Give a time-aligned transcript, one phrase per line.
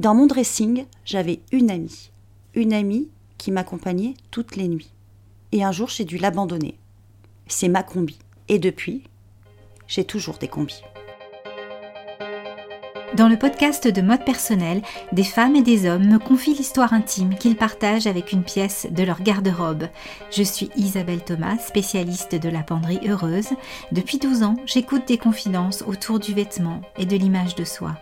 [0.00, 2.10] Dans mon dressing, j'avais une amie.
[2.54, 4.94] Une amie qui m'accompagnait toutes les nuits.
[5.52, 6.78] Et un jour, j'ai dû l'abandonner.
[7.48, 8.18] C'est ma combi.
[8.48, 9.02] Et depuis,
[9.88, 10.80] j'ai toujours des combis.
[13.14, 14.80] Dans le podcast de mode personnel,
[15.12, 19.02] des femmes et des hommes me confient l'histoire intime qu'ils partagent avec une pièce de
[19.02, 19.88] leur garde-robe.
[20.30, 23.50] Je suis Isabelle Thomas, spécialiste de la penderie heureuse.
[23.92, 27.96] Depuis 12 ans, j'écoute des confidences autour du vêtement et de l'image de soi.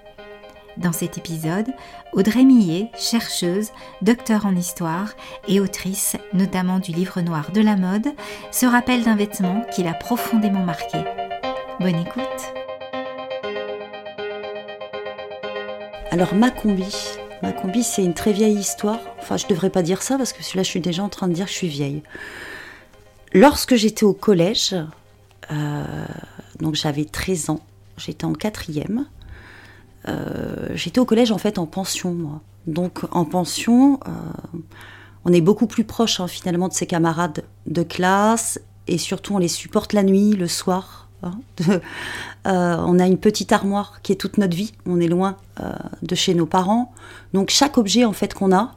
[0.79, 1.67] Dans cet épisode,
[2.13, 5.11] Audrey Millet, chercheuse, docteur en histoire
[5.49, 8.07] et autrice notamment du livre noir de la mode,
[8.53, 10.99] se rappelle d'un vêtement qui l'a profondément marqué.
[11.81, 12.55] Bonne écoute
[16.13, 16.85] Alors ma combi,
[17.83, 19.01] c'est une très vieille histoire.
[19.19, 21.35] Enfin je devrais pas dire ça parce que là je suis déjà en train de
[21.35, 22.05] dire que je suis vieille.
[23.33, 24.77] Lorsque j'étais au collège,
[25.51, 26.07] euh,
[26.61, 27.61] donc j'avais 13 ans,
[27.97, 29.07] j'étais en quatrième.
[30.07, 32.41] Euh, j'étais au collège en fait en pension moi.
[32.67, 34.11] Donc en pension, euh,
[35.25, 39.39] on est beaucoup plus proche hein, finalement de ses camarades de classe et surtout on
[39.39, 41.09] les supporte la nuit, le soir.
[41.23, 41.41] Hein,
[42.47, 44.73] euh, on a une petite armoire qui est toute notre vie.
[44.87, 45.37] On est loin
[46.03, 46.93] de chez nos parents.
[47.33, 48.77] Donc chaque objet en fait qu'on a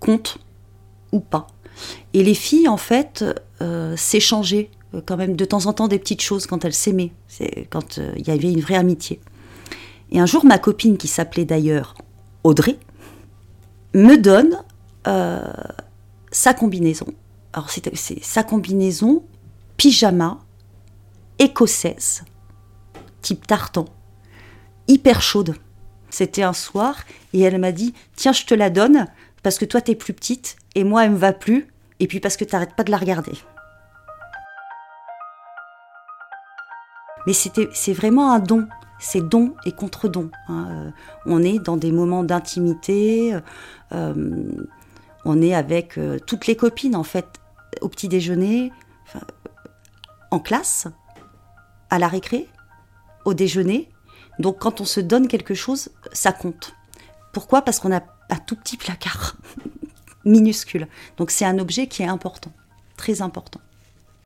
[0.00, 0.38] compte
[1.10, 1.46] ou pas.
[2.12, 3.24] Et les filles en fait
[3.96, 4.70] s'échangeaient
[5.06, 7.12] quand même de temps en temps des petites choses quand elles s'aimaient.
[7.70, 9.20] Quand il y avait une vraie amitié.
[10.12, 11.94] Et un jour, ma copine qui s'appelait d'ailleurs
[12.44, 12.78] Audrey
[13.94, 14.62] me donne
[16.30, 17.06] sa combinaison.
[17.52, 19.24] Alors c'est sa combinaison
[19.76, 20.38] pyjama
[21.38, 22.24] écossaise,
[23.20, 23.86] type tartan,
[24.86, 25.56] hyper chaude.
[26.08, 27.02] C'était un soir
[27.32, 29.08] et elle m'a dit Tiens, je te la donne
[29.42, 31.68] parce que toi t'es plus petite et moi elle me va plus,
[32.00, 33.32] et puis parce que t'arrêtes pas de la regarder.
[37.26, 38.66] Mais c'est vraiment un don.
[39.02, 40.30] C'est don et contre-don.
[40.48, 40.68] Hein.
[40.70, 40.90] Euh,
[41.26, 43.34] on est dans des moments d'intimité.
[43.90, 44.52] Euh,
[45.24, 47.26] on est avec euh, toutes les copines, en fait,
[47.80, 48.72] au petit déjeuner,
[50.30, 50.86] en classe
[51.90, 52.48] à la récré,
[53.24, 53.90] au déjeuner.
[54.38, 56.74] Donc quand on se donne quelque chose, ça compte.
[57.32, 57.62] Pourquoi?
[57.62, 59.36] Parce qu'on a un tout petit placard,
[60.24, 60.86] minuscule.
[61.16, 62.52] Donc c'est un objet qui est important,
[62.96, 63.60] très important.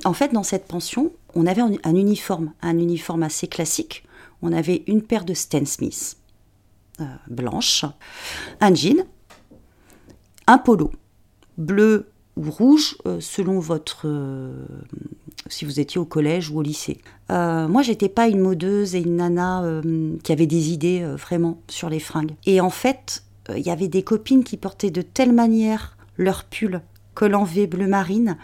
[0.04, 4.05] En fait, dans cette pension, on avait un uniforme, un uniforme assez classique.
[4.42, 6.16] On avait une paire de Stan Smith
[7.00, 7.84] euh, blanche,
[8.60, 9.04] un jean,
[10.47, 10.91] un polo
[11.58, 14.66] bleu ou rouge euh, selon votre euh,
[15.48, 16.98] si vous étiez au collège ou au lycée.
[17.30, 19.62] Euh, moi, j'étais pas une modeuse et une nana
[20.22, 22.32] qui avait des idées vraiment sur les fringues.
[22.47, 23.22] Et en fait,
[23.54, 26.80] il y avait des copines qui portaient de telle manière leur pull
[27.14, 28.36] collant V bleu marine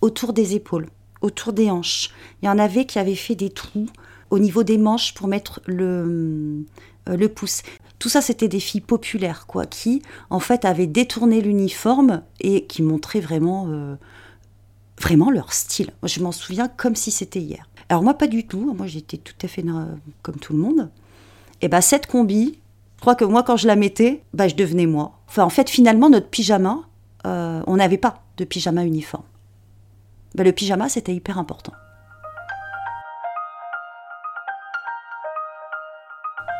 [0.00, 0.86] autour des épaules,
[1.22, 2.10] autour des hanches.
[2.40, 3.88] Il y en avait qui avaient fait des trous
[4.30, 6.64] au niveau des manches pour mettre le,
[7.06, 7.62] le pouce.
[7.98, 12.82] Tout ça, c'était des filles populaires, quoi, qui, en fait, avaient détourné l'uniforme et qui
[12.82, 13.96] montraient vraiment, euh,
[15.00, 15.90] vraiment leur style.
[16.02, 17.68] Je m'en souviens comme si c'était hier.
[17.88, 18.74] Alors moi, pas du tout.
[18.76, 19.64] Moi, j'étais tout à fait
[20.22, 20.90] comme tout le monde.
[21.62, 22.58] Et ben cette combi,
[22.96, 25.18] je crois que moi, quand je la mettais, bah, je devenais moi.
[25.28, 26.80] Enfin, en fait, finalement, notre pyjama,
[27.26, 29.24] euh, on n'avait pas de pyjama uniforme.
[30.34, 31.72] Ben, le pyjama, c'était hyper important.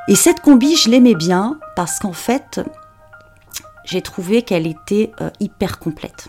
[0.08, 2.60] Et cette combi, je l'aimais bien parce qu'en fait,
[3.84, 6.28] j'ai trouvé qu'elle était euh, hyper complète.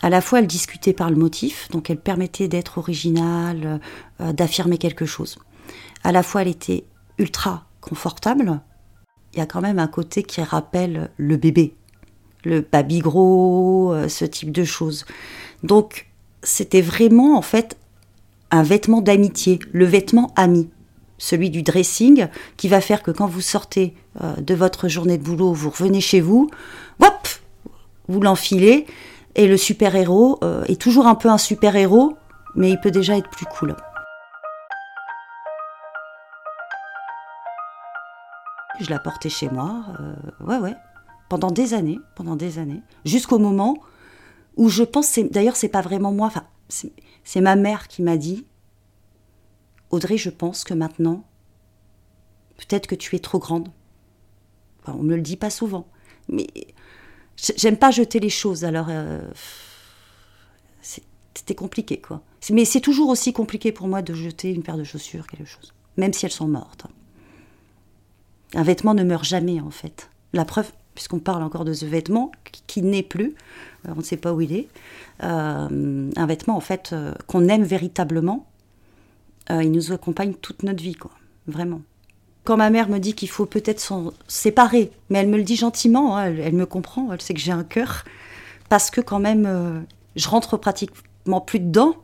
[0.00, 3.80] À la fois, elle discutait par le motif, donc elle permettait d'être originale,
[4.22, 5.38] euh, d'affirmer quelque chose.
[6.02, 6.84] À la fois, elle était
[7.18, 8.60] ultra confortable.
[9.34, 11.74] Il y a quand même un côté qui rappelle le bébé,
[12.44, 15.04] le baby gros, euh, ce type de choses.
[15.62, 16.06] Donc,
[16.42, 17.76] c'était vraiment en fait
[18.50, 20.70] un vêtement d'amitié, le vêtement ami
[21.18, 25.22] celui du dressing, qui va faire que quand vous sortez euh, de votre journée de
[25.22, 26.48] boulot, vous revenez chez vous,
[27.02, 27.28] hop,
[28.08, 28.86] vous l'enfilez,
[29.34, 32.16] et le super-héros euh, est toujours un peu un super-héros,
[32.54, 33.76] mais il peut déjà être plus cool.
[38.80, 40.14] Je la portais chez moi, euh,
[40.44, 40.74] ouais, ouais,
[41.28, 43.76] pendant des années, pendant des années, jusqu'au moment
[44.56, 46.30] où je pense, d'ailleurs, c'est pas vraiment moi,
[46.68, 48.44] c'est ma mère qui m'a dit,
[49.90, 51.24] Audrey, je pense que maintenant,
[52.58, 53.68] peut-être que tu es trop grande.
[54.86, 55.86] on ne me le dit pas souvent,
[56.28, 56.46] mais
[57.56, 59.22] j'aime pas jeter les choses, alors euh,
[61.34, 62.22] c'était compliqué, quoi.
[62.50, 65.72] Mais c'est toujours aussi compliqué pour moi de jeter une paire de chaussures, quelque chose,
[65.96, 66.86] même si elles sont mortes.
[68.54, 70.10] Un vêtement ne meurt jamais, en fait.
[70.32, 72.32] La preuve, puisqu'on parle encore de ce vêtement
[72.66, 73.34] qui, n'est plus,
[73.86, 74.68] euh, on ne sait pas où il est,
[75.22, 76.94] euh, un vêtement, en fait,
[77.26, 78.46] qu'on aime véritablement,
[79.50, 81.10] euh, il nous accompagne toute notre vie, quoi.
[81.46, 81.80] Vraiment.
[82.44, 85.56] quand ma mère me dit qu'il faut peut-être s'en séparer, mais elle me le dit
[85.56, 88.04] gentiment, hein, elle, me comprend, elle sait que j'ai un cœur,
[88.68, 89.80] parce que quand même, euh,
[90.16, 91.96] je rentre pratiquement plus dedans.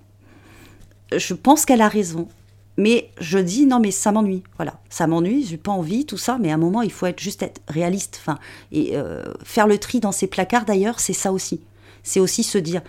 [1.15, 2.29] Je pense qu'elle a raison.
[2.77, 4.43] Mais je dis non, mais ça m'ennuie.
[4.57, 6.39] Voilà, ça m'ennuie, j'ai pas envie, tout ça.
[6.41, 8.21] Mais à un moment, il faut être juste être réaliste.
[8.21, 8.39] Enfin,
[8.73, 11.61] et euh, faire le tri dans ses placards, d'ailleurs, c'est ça aussi.
[12.03, 12.83] C'est aussi se dire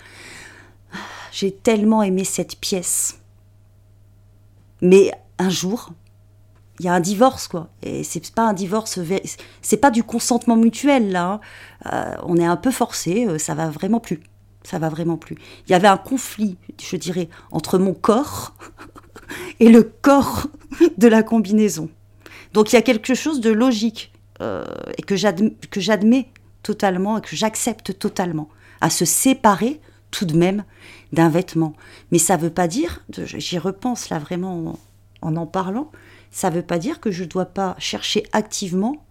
[0.91, 0.97] ah,
[1.31, 3.19] j'ai tellement aimé cette pièce.
[4.85, 5.89] Mais un jour,
[6.79, 7.69] il y a un divorce, quoi.
[7.81, 8.99] Et c'est pas un divorce,
[9.63, 11.25] c'est pas du consentement mutuel, là.
[11.25, 11.39] Hein.
[11.91, 14.19] Euh, on est un peu forcé, euh, ça va vraiment plus.
[14.61, 15.37] Ça va vraiment plus.
[15.67, 18.53] Il y avait un conflit, je dirais, entre mon corps
[19.59, 20.47] et le corps
[20.97, 21.89] de la combinaison.
[22.53, 24.65] Donc il y a quelque chose de logique euh,
[24.99, 26.29] et que j'admets
[26.61, 28.49] totalement et que j'accepte totalement,
[28.81, 29.81] à se séparer
[30.15, 30.63] tout de même
[31.11, 31.73] d'un vêtement.
[32.11, 34.79] Mais ça ne veut pas dire, j'y repense là vraiment
[35.21, 35.91] en en parlant,
[36.31, 39.03] ça veut pas dire que je ne dois pas chercher activement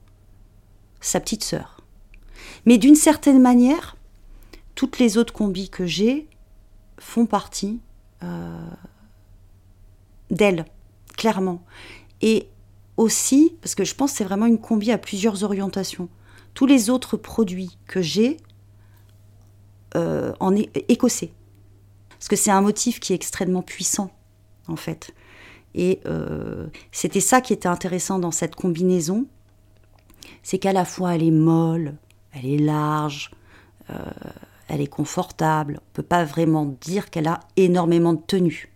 [1.01, 1.81] sa petite sœur.
[2.67, 3.97] Mais d'une certaine manière,
[4.75, 6.29] toutes les autres combis que j'ai
[6.99, 7.81] font partie
[8.23, 8.71] euh,
[10.31, 10.65] d'elle,
[11.17, 11.65] clairement.
[12.23, 12.49] Et
[12.97, 16.09] aussi, parce que je pense que c'est vraiment une combi à plusieurs orientations,
[16.55, 18.37] tous les autres produits que j'ai
[19.97, 21.31] euh, en écossais.
[22.11, 24.11] Parce que c'est un motif qui est extrêmement puissant,
[24.67, 25.15] en fait.
[25.77, 29.27] Et euh, c'était ça qui était intéressant dans cette combinaison,
[30.43, 31.95] c'est qu'à la fois elle est molle,
[32.33, 33.31] elle est large,
[33.91, 33.95] euh,
[34.67, 35.79] elle est confortable.
[35.81, 38.73] On peut pas vraiment dire qu'elle a énormément de tenue.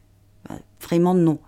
[0.80, 1.40] Vraiment non.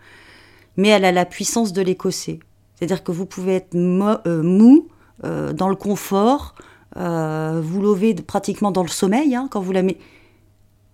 [0.76, 2.40] Mais elle a la puissance de l'écossais.
[2.74, 4.88] C'est-à-dire que vous pouvez être mou,
[5.22, 6.54] dans le confort,
[6.96, 10.00] euh, vous levez pratiquement dans le sommeil hein, quand vous la mettez.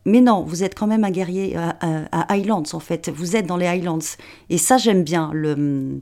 [0.04, 3.08] Mais non, vous êtes quand même un guerrier à, Highlands en fait.
[3.08, 3.98] Vous êtes dans les Highlands.
[4.50, 5.30] Et ça, j'aime bien.
[5.32, 6.00] Le,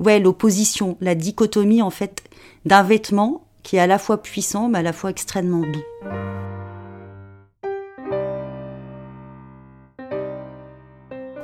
[0.00, 2.22] ouais, l'opposition, la dichotomie en fait
[2.66, 5.84] d'un vêtement qui est à la fois puissant mais à la fois extrêmement doux.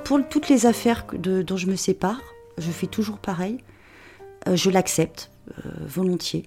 [0.04, 2.20] Pour toutes les affaires dont je me sépare,
[2.58, 3.58] je fais toujours pareil.
[4.46, 6.44] Euh, je l'accepte euh, volontiers.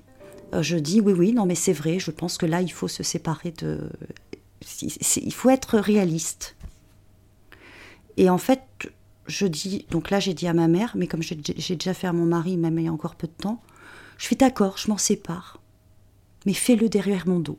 [0.53, 2.87] Euh, je dis oui, oui, non, mais c'est vrai, je pense que là, il faut
[2.87, 3.89] se séparer de.
[4.81, 6.55] Il faut être réaliste.
[8.17, 8.61] Et en fait,
[9.27, 11.35] je dis, donc là, j'ai dit à ma mère, mais comme j'ai
[11.75, 13.61] déjà fait à mon mari, même il y a encore peu de temps,
[14.17, 15.59] je suis d'accord, je m'en sépare.
[16.45, 17.57] Mais fais-le derrière mon dos.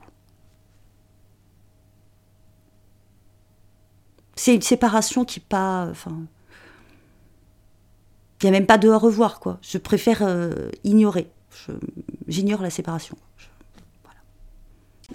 [4.35, 5.88] C'est une séparation qui pas.
[5.90, 6.17] Enfin,
[8.40, 9.58] il n'y a même pas de revoir, quoi.
[9.62, 11.29] Je préfère euh, ignorer.
[12.26, 13.16] J'ignore la séparation.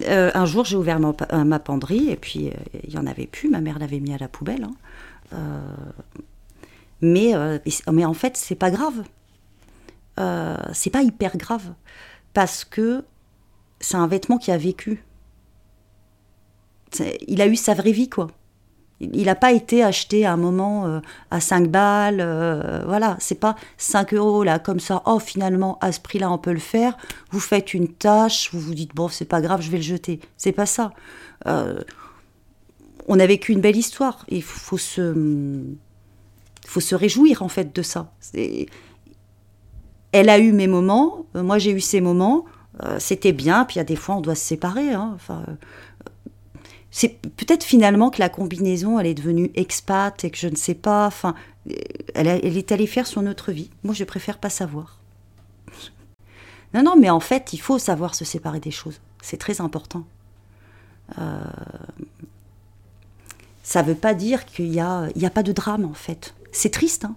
[0.02, 2.50] Euh, un jour, j'ai ouvert ma, euh, penderie et puis
[2.82, 3.48] il n'y en avait plus.
[3.48, 4.66] Ma mère l'avait mis à la poubelle.
[5.32, 5.62] Hein.
[7.00, 7.32] mais,
[7.92, 9.04] mais en fait, c'est pas grave.
[10.72, 11.74] c'est pas hyper grave
[12.32, 13.04] parce que
[13.80, 15.04] c'est un vêtement qui a vécu.
[17.26, 18.28] Il a eu sa vraie vie, quoi.
[19.12, 22.20] Il n'a pas été acheté à un moment euh, à 5 balles.
[22.20, 25.02] Euh, voilà, c'est pas 5 euros là, comme ça.
[25.06, 26.96] Oh, finalement, à ce prix-là, on peut le faire.
[27.30, 30.20] Vous faites une tâche, vous vous dites, bon, c'est pas grave, je vais le jeter.
[30.36, 30.92] C'est pas ça.
[31.46, 31.80] Euh,
[33.08, 34.24] on a vécu une belle histoire.
[34.28, 35.14] Il faut se,
[36.66, 38.12] faut se réjouir, en fait, de ça.
[40.12, 42.44] Elle a eu mes moments, moi j'ai eu ces moments.
[42.98, 44.92] C'était bien, puis il y a des fois, on doit se séparer.
[44.92, 45.12] Hein.
[45.14, 45.44] Enfin,
[46.96, 50.76] c'est peut-être finalement que la combinaison, elle est devenue expat et que je ne sais
[50.76, 51.08] pas.
[51.08, 51.34] Enfin,
[52.14, 53.68] elle, est allée faire sur notre vie.
[53.82, 55.00] Moi, je préfère pas savoir.
[56.72, 59.00] Non, non, mais en fait, il faut savoir se séparer des choses.
[59.22, 60.06] C'est très important.
[61.18, 61.42] Euh,
[63.64, 66.36] ça ne veut pas dire qu'il n'y a, a pas de drame, en fait.
[66.52, 67.16] C'est triste, hein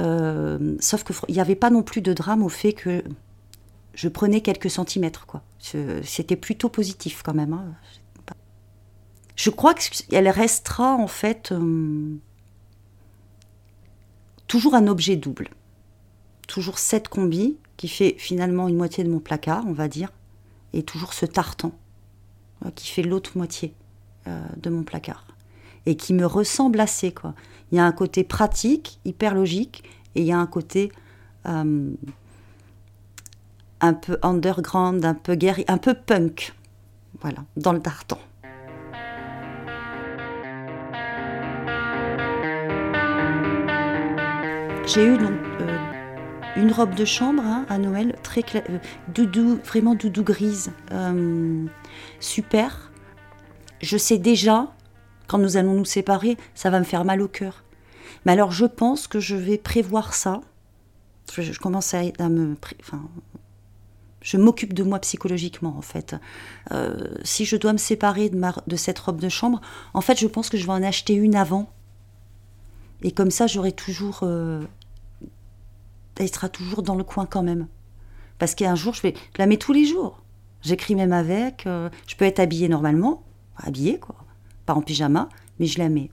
[0.00, 3.04] euh, sauf qu'il n'y avait pas non plus de drame au fait que
[3.94, 5.42] je prenais quelques centimètres, quoi.
[6.02, 7.52] C'était plutôt positif quand même.
[7.52, 7.74] Hein
[9.36, 12.16] je crois qu'elle restera en fait euh,
[14.46, 15.48] toujours un objet double.
[16.46, 20.12] Toujours cette combi qui fait finalement une moitié de mon placard, on va dire,
[20.72, 21.72] et toujours ce tartan
[22.64, 23.74] euh, qui fait l'autre moitié
[24.26, 25.26] euh, de mon placard
[25.86, 27.14] et qui me ressemble assez.
[27.72, 29.82] Il y a un côté pratique, hyper logique,
[30.14, 30.92] et il y a un côté
[31.44, 31.96] un
[33.94, 36.54] peu underground, un peu guerrier, un peu punk,
[37.20, 38.20] voilà, dans le tartan.
[44.84, 45.78] J'ai eu donc euh,
[46.56, 48.78] une robe de chambre hein, à Noël, très euh,
[49.14, 51.64] doudou, vraiment doudou grise, euh,
[52.18, 52.90] super.
[53.80, 54.74] Je sais déjà,
[55.28, 57.62] quand nous allons nous séparer, ça va me faire mal au cœur.
[58.26, 60.40] Mais alors je pense que je vais prévoir ça
[61.32, 62.56] Je, commence à, me...
[62.80, 63.02] Enfin,
[64.20, 66.16] je m'occupe de moi psychologiquement en fait.
[67.22, 69.60] Si je dois me séparer de, ma, de cette robe de chambre,
[69.94, 71.72] en fait je pense que je vais en acheter une avant.
[73.02, 74.20] Et comme ça j'aurai toujours...
[74.22, 74.60] Euh,
[76.16, 77.66] elle sera toujours dans le coin quand même.
[78.38, 79.14] Parce qu'un jour je vais...
[79.36, 80.22] La mets tous les jours.
[80.62, 81.66] J'écris même avec.
[81.66, 83.22] Euh, je peux être habillée normalement.
[83.56, 84.16] Habillée quoi.
[84.66, 85.28] Pas en pyjama,
[85.58, 86.10] mais je la mets.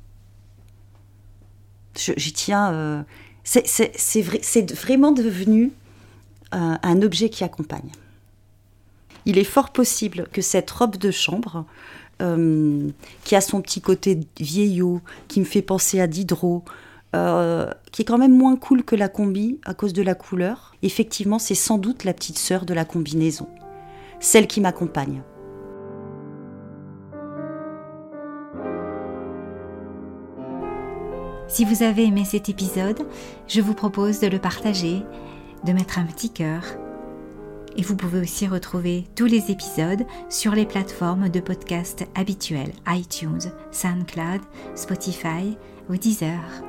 [1.95, 3.05] J'y tiens...
[3.43, 4.41] c'est vrai,
[4.73, 5.71] vraiment devenu
[6.51, 7.91] un objet qui accompagne.
[9.25, 11.65] Il est fort possible que cette robe de chambre,
[12.21, 12.89] euh,
[13.23, 16.63] qui a son petit côté vieillot, qui me fait penser à Diderot,
[17.15, 20.75] euh, qui est quand même moins cool que la combi à cause de la couleur,
[20.83, 23.47] effectivement, c'est sans doute la petite sœur de la combinaison,
[24.19, 25.23] celle qui m'accompagne.
[31.47, 33.01] Si vous avez aimé cet épisode,
[33.47, 35.01] je vous propose de le partager
[35.65, 36.61] de mettre un petit cœur.
[37.75, 43.51] Et vous pouvez aussi retrouver tous les épisodes sur les plateformes de podcast habituelles iTunes,
[43.71, 44.41] SoundCloud,
[44.75, 45.57] Spotify
[45.89, 46.68] ou Deezer.